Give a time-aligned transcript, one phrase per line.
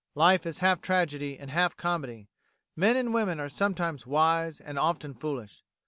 [0.15, 2.27] Life is half tragedy and half comedy:
[2.75, 5.63] men and women are sometimes wise and often foolish.